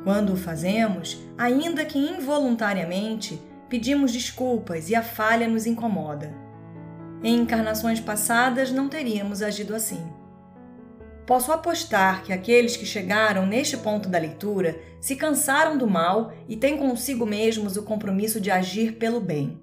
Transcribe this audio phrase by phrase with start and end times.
[0.05, 6.35] Quando o fazemos, ainda que involuntariamente, pedimos desculpas e a falha nos incomoda.
[7.23, 10.03] Em encarnações passadas não teríamos agido assim.
[11.27, 16.57] Posso apostar que aqueles que chegaram neste ponto da leitura se cansaram do mal e
[16.57, 19.63] têm consigo mesmos o compromisso de agir pelo bem.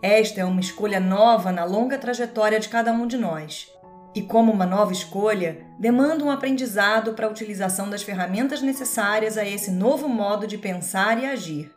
[0.00, 3.70] Esta é uma escolha nova na longa trajetória de cada um de nós.
[4.18, 9.44] E, como uma nova escolha, demanda um aprendizado para a utilização das ferramentas necessárias a
[9.46, 11.72] esse novo modo de pensar e agir.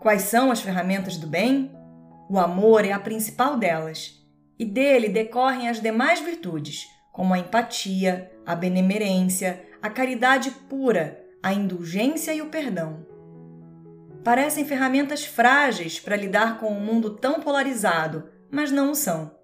[0.00, 1.74] Quais são as ferramentas do bem?
[2.28, 4.22] O amor é a principal delas,
[4.58, 11.54] e dele decorrem as demais virtudes, como a empatia, a benemerência, a caridade pura, a
[11.54, 13.06] indulgência e o perdão.
[14.22, 19.39] Parecem ferramentas frágeis para lidar com um mundo tão polarizado, mas não o são.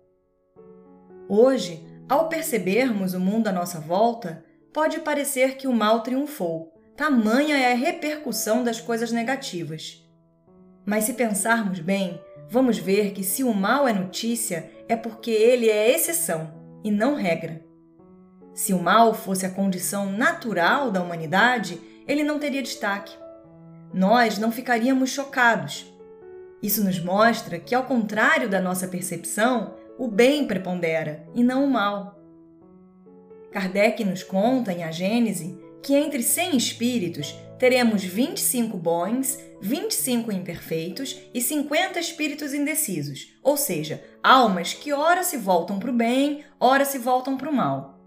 [1.29, 7.57] Hoje, ao percebermos o mundo à nossa volta, pode parecer que o mal triunfou, tamanha
[7.57, 10.07] é a repercussão das coisas negativas.
[10.85, 15.69] Mas se pensarmos bem, vamos ver que se o mal é notícia, é porque ele
[15.69, 16.55] é exceção
[16.85, 17.61] e não regra.
[18.55, 23.17] Se o mal fosse a condição natural da humanidade, ele não teria destaque.
[23.93, 25.93] Nós não ficaríamos chocados.
[26.63, 31.71] Isso nos mostra que, ao contrário da nossa percepção, o bem prepondera e não o
[31.71, 32.21] mal.
[33.51, 41.17] Kardec nos conta em A Gênese que entre 100 espíritos teremos 25 bons, 25 imperfeitos
[41.33, 46.85] e 50 espíritos indecisos, ou seja, almas que ora se voltam para o bem, ora
[46.85, 48.01] se voltam para o mal.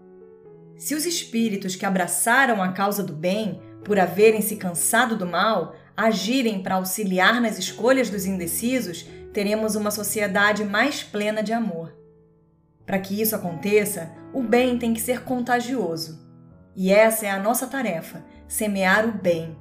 [0.76, 5.74] Se os espíritos que abraçaram a causa do bem, por haverem se cansado do mal,
[5.96, 11.96] agirem para auxiliar nas escolhas dos indecisos, teremos uma sociedade mais plena de amor.
[12.84, 16.28] Para que isso aconteça, o bem tem que ser contagioso.
[16.74, 19.56] E essa é a nossa tarefa: semear o bem.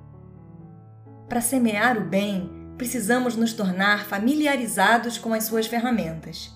[1.28, 6.51] Para semear o bem, precisamos nos tornar familiarizados com as suas ferramentas.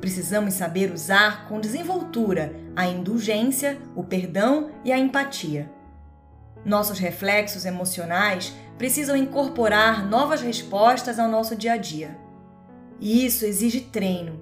[0.00, 5.70] Precisamos saber usar com desenvoltura a indulgência, o perdão e a empatia.
[6.64, 12.21] Nossos reflexos emocionais precisam incorporar novas respostas ao nosso dia a dia.
[13.02, 14.40] E isso exige treino.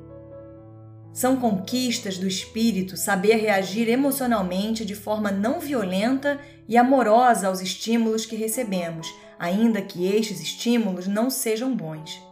[1.14, 6.38] São conquistas do espírito saber reagir emocionalmente de forma não violenta
[6.68, 12.22] e amorosa aos estímulos que recebemos, ainda que estes estímulos não sejam bons.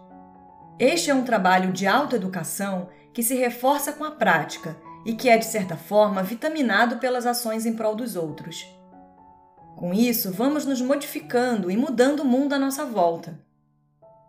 [0.78, 5.38] Este é um trabalho de autoeducação que se reforça com a prática e que é,
[5.38, 8.66] de certa forma, vitaminado pelas ações em prol dos outros.
[9.74, 13.47] Com isso, vamos nos modificando e mudando o mundo à nossa volta.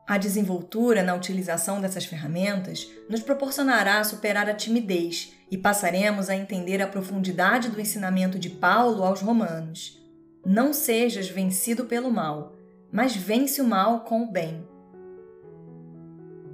[0.09, 6.81] A desenvoltura na utilização dessas ferramentas nos proporcionará superar a timidez e passaremos a entender
[6.81, 10.03] a profundidade do ensinamento de Paulo aos Romanos.
[10.43, 12.55] Não sejas vencido pelo mal,
[12.91, 14.67] mas vence o mal com o bem.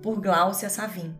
[0.03, 1.15] Por Gláucia Savim